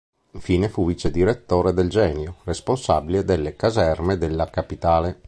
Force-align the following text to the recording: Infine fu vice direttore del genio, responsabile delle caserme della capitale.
Infine 0.31 0.67
fu 0.67 0.83
vice 0.83 1.11
direttore 1.11 1.73
del 1.73 1.87
genio, 1.87 2.37
responsabile 2.45 3.23
delle 3.23 3.55
caserme 3.55 4.17
della 4.17 4.49
capitale. 4.49 5.19